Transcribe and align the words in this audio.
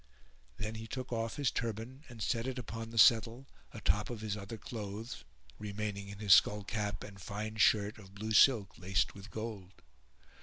Then 0.57 0.73
he 0.73 0.87
took 0.87 1.13
off 1.13 1.35
his 1.35 1.51
turband 1.51 2.05
and 2.09 2.23
set 2.23 2.47
it 2.47 2.57
upon 2.57 2.89
the 2.89 2.97
settle 2.97 3.45
[FN#426] 3.71 3.75
atop 3.77 4.09
of 4.09 4.21
his 4.21 4.35
other 4.35 4.57
clothes, 4.57 5.23
remaining 5.59 6.07
in 6.09 6.17
his 6.17 6.33
skull 6.33 6.63
cap 6.63 7.03
and 7.03 7.21
fine 7.21 7.57
shirt 7.57 7.99
of 7.99 8.15
blue 8.15 8.31
silk 8.31 8.79
laced 8.79 9.13
with 9.13 9.29
gold. 9.29 9.83